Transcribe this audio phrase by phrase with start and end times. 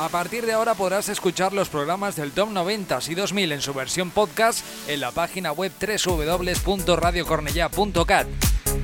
[0.00, 3.74] A partir de ahora podrás escuchar los programas del Top 90 y 2000 en su
[3.74, 8.26] versión podcast en la página web www.radiocornellá.cat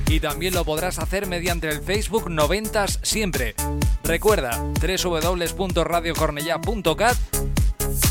[0.09, 3.55] y también lo podrás hacer mediante el Facebook 90 siempre.
[4.03, 7.17] Recuerda www.radiocornellá.cat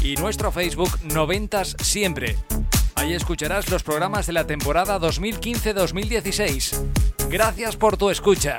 [0.02, 2.36] y nuestro Facebook 90 siempre.
[2.96, 7.28] Ahí escucharás los programas de la temporada 2015-2016.
[7.30, 8.58] Gracias por tu escucha.